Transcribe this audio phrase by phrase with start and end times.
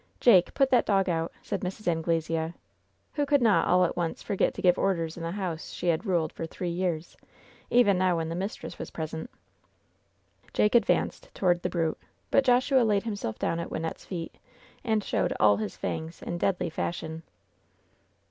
[0.19, 1.87] "Jake, put that dog out," said Mrs.
[1.87, 2.55] Anglesea,
[3.13, 6.07] who could not all at once forget to give orders in the house she had
[6.07, 7.15] ruled for three years,
[7.69, 9.29] even now when the mis tress was present.
[10.53, 11.99] Jake advanced toward the brute,
[12.31, 14.33] but Joshua laid him self down at Wynnette's feet
[14.83, 17.21] and showed all his fangs in deadly fashion.